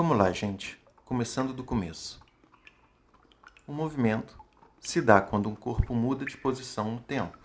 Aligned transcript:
Vamos 0.00 0.16
lá, 0.16 0.30
gente. 0.30 0.80
Começando 1.04 1.52
do 1.52 1.64
começo. 1.64 2.24
O 3.66 3.72
movimento 3.72 4.38
se 4.78 5.02
dá 5.02 5.20
quando 5.20 5.48
um 5.48 5.56
corpo 5.56 5.92
muda 5.92 6.24
de 6.24 6.36
posição 6.36 6.92
no 6.92 7.00
tempo. 7.00 7.36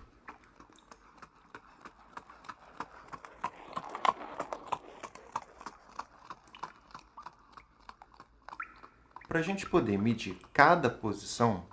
Para 9.28 9.40
a 9.40 9.42
gente 9.42 9.68
poder 9.68 9.98
medir 9.98 10.38
cada 10.54 10.92
posição, 10.92 11.66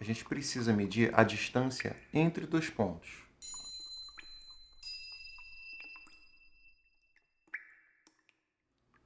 a 0.00 0.02
gente 0.02 0.24
precisa 0.24 0.72
medir 0.72 1.12
a 1.14 1.22
distância 1.22 1.96
entre 2.12 2.48
dois 2.48 2.68
pontos. 2.68 3.27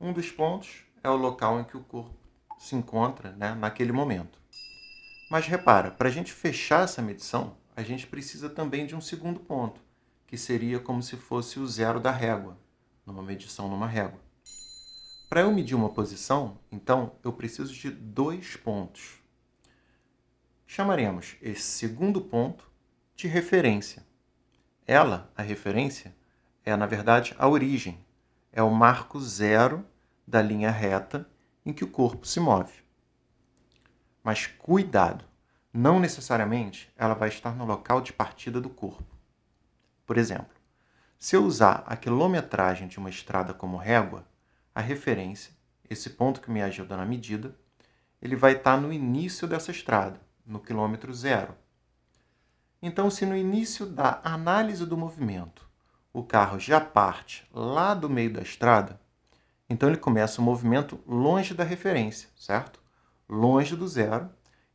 Um 0.05 0.13
dos 0.13 0.33
pontos 0.33 0.83
é 1.01 1.09
o 1.09 1.15
local 1.15 1.61
em 1.61 1.65
que 1.65 1.77
o 1.77 1.81
corpo 1.85 2.19
se 2.59 2.75
encontra 2.75 3.31
né, 3.37 3.55
naquele 3.55 3.93
momento. 3.93 4.37
Mas 5.31 5.47
repara, 5.47 5.93
para 5.93 6.09
a 6.09 6.11
gente 6.11 6.33
fechar 6.33 6.83
essa 6.83 7.01
medição, 7.01 7.57
a 7.77 7.85
gente 7.85 8.09
precisa 8.09 8.51
também 8.51 8.85
de 8.85 8.97
um 8.97 9.01
segundo 9.01 9.39
ponto, 9.39 9.81
que 10.27 10.37
seria 10.37 10.81
como 10.81 11.05
se 11.05 11.17
fosse 11.17 11.61
o 11.61 11.69
zero 11.69 12.01
da 12.01 12.11
régua, 12.11 12.59
numa 13.07 13.23
medição 13.23 13.69
numa 13.69 13.87
régua. 13.87 14.19
Para 15.29 15.43
eu 15.43 15.53
medir 15.53 15.77
uma 15.77 15.91
posição, 15.91 16.59
então, 16.73 17.13
eu 17.23 17.33
preciso 17.33 17.73
de 17.73 17.89
dois 17.89 18.57
pontos. 18.57 19.21
Chamaremos 20.67 21.37
esse 21.41 21.63
segundo 21.63 22.21
ponto 22.21 22.69
de 23.15 23.29
referência. 23.29 24.05
Ela, 24.85 25.31
a 25.37 25.43
referência, 25.43 26.13
é, 26.65 26.75
na 26.75 26.87
verdade, 26.87 27.37
a 27.39 27.49
origem, 27.49 28.05
é 28.53 28.61
o 28.65 28.71
marco 28.71 29.21
zero 29.21 29.87
da 30.27 30.41
linha 30.41 30.71
reta 30.71 31.29
em 31.65 31.73
que 31.73 31.85
o 31.85 31.91
corpo 31.91 32.27
se 32.27 32.41
move. 32.41 32.83
Mas 34.23 34.47
cuidado, 34.47 35.25
não 35.73 35.99
necessariamente 35.99 36.93
ela 36.97 37.15
vai 37.15 37.29
estar 37.29 37.55
no 37.55 37.65
local 37.65 38.01
de 38.01 38.13
partida 38.13 38.61
do 38.61 38.71
corpo. 38.71 39.17
Por 40.07 40.19
exemplo, 40.19 40.55
se 41.19 41.37
eu 41.37 41.45
usar 41.45 41.85
a 41.87 41.97
quilometragem 41.97 42.89
de 42.89 42.99
uma 42.99 43.11
estrada 43.11 43.55
como 43.55 43.77
régua, 43.77 44.27
a 44.75 44.81
referência, 44.81 45.53
esse 45.89 46.11
ponto 46.11 46.41
que 46.41 46.51
me 46.51 46.63
ajuda 46.63 46.97
na 46.97 47.07
medida, 47.07 47.55
ele 48.21 48.37
vai 48.37 48.53
estar 48.53 48.77
no 48.77 48.93
início 48.93 49.47
dessa 49.47 49.71
estrada, 49.71 50.21
no 50.45 50.61
quilômetro 50.61 51.13
zero. 51.13 51.55
Então, 52.81 53.11
se 53.11 53.25
no 53.25 53.37
início 53.37 53.87
da 53.87 54.21
análise 54.25 54.85
do 54.85 54.97
movimento 54.97 55.71
o 56.13 56.23
carro 56.23 56.59
já 56.59 56.81
parte 56.81 57.49
lá 57.53 57.95
do 57.95 58.11
meio 58.11 58.33
da 58.33 58.43
estrada, 58.43 59.01
então 59.73 59.89
ele 59.89 59.97
começa 59.97 60.39
o 60.39 60.45
movimento 60.45 61.01
longe 61.07 61.55
da 61.55 61.65
referência, 61.65 62.29
certo? 62.37 62.79
Longe 63.27 63.75
do 63.75 63.89
zero, 63.89 64.29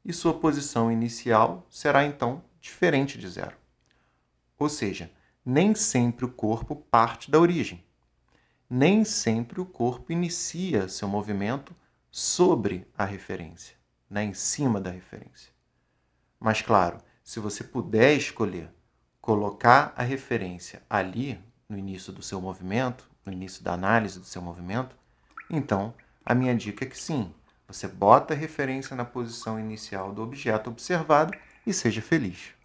e 0.04 0.12
sua 0.12 0.34
posição 0.34 0.92
inicial 0.92 1.68
será 1.70 2.04
então 2.04 2.44
diferente 2.60 3.16
de 3.16 3.30
zero. 3.30 3.56
Ou 4.58 4.68
seja, 4.68 5.12
nem 5.46 5.76
sempre 5.76 6.26
o 6.26 6.32
corpo 6.32 6.76
parte 6.76 7.30
da 7.30 7.40
origem. 7.40 7.86
Nem 8.68 9.04
sempre 9.04 9.62
o 9.62 9.66
corpo 9.68 10.12
inicia 10.12 10.90
seu 10.90 11.08
movimento 11.08 11.76
sobre 12.10 12.88
a 12.98 13.06
referência, 13.06 13.76
né, 14.10 14.24
em 14.24 14.34
cima 14.34 14.82
da 14.82 14.90
referência. 14.90 15.54
Mas, 16.40 16.64
claro, 16.64 16.98
se 17.24 17.40
você 17.40 17.64
puder 17.64 18.16
escolher 18.16 18.74
colocar 19.22 19.94
a 19.96 20.02
referência 20.02 20.82
ali, 20.90 21.40
no 21.70 21.78
início 21.78 22.12
do 22.12 22.24
seu 22.24 22.42
movimento, 22.42 23.08
no 23.28 23.34
início 23.34 23.64
da 23.64 23.74
análise 23.74 24.20
do 24.20 24.26
seu 24.26 24.42
movimento, 24.42 24.96
então 25.50 25.94
a 26.26 26.34
minha 26.34 26.56
dica 26.56 26.86
é 26.86 26.88
que 26.88 26.98
sim, 26.98 27.32
você 27.68 27.88
bota 27.88 28.34
a 28.34 28.38
referência 28.38 28.96
na 28.96 29.06
posição 29.06 29.60
inicial 29.60 30.14
do 30.14 30.24
objeto 30.24 30.70
observado 30.70 31.38
e 31.66 31.74
seja 31.74 32.02
feliz. 32.02 32.57